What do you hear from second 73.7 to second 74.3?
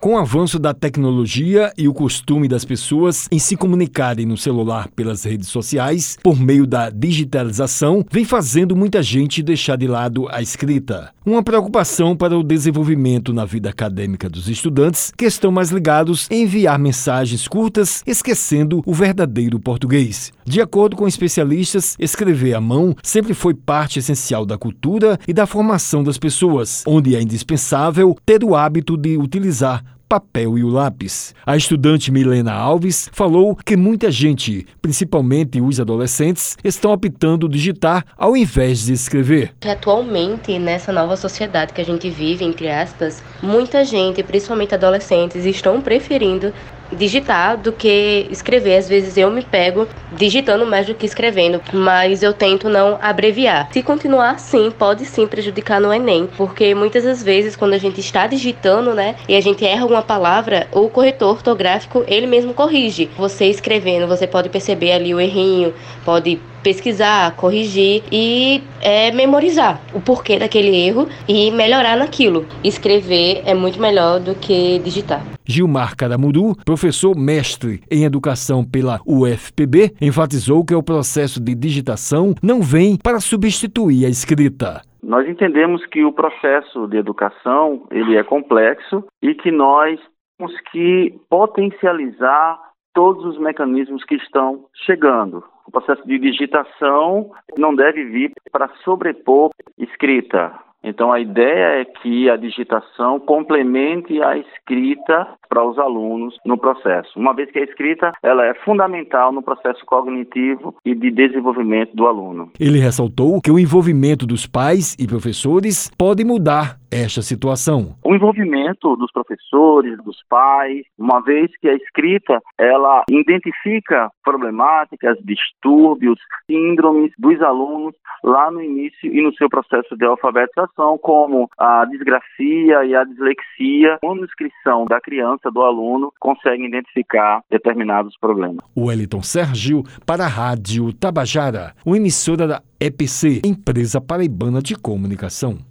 melhor